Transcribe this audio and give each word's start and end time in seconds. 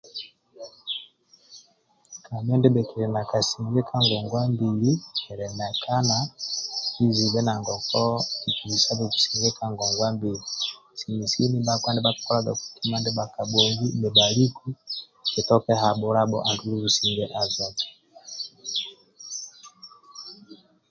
Kabha 2.25 2.53
ndie 2.57 2.73
bhikili 2.73 3.07
na 3.13 3.21
kasinge 3.29 3.81
ka 3.89 3.97
ngongwa 4.03 4.41
mbili 4.53 4.91
kili 5.19 5.45
na 5.57 5.65
ekana 5.73 6.17
kizibe 6.93 7.39
nagoku 7.45 8.03
kibisabe 8.55 9.03
kasinge 9.13 9.49
ka 9.57 9.65
ngongwa 9.73 10.07
mbili 10.15 10.39
sini 10.99 11.25
sini 11.33 11.57
bhakpa 11.67 11.89
ndibha 11.91 12.07
bhakikolaga 12.07 12.51
kima 12.79 12.97
ndibha 12.99 13.25
kabhongi 13.33 13.87
nibhaliku 14.01 14.65
kitoke 15.31 15.73
habhulabho 15.81 16.37
andulu 16.49 16.77
businge 16.83 17.25
azoke 17.41 17.87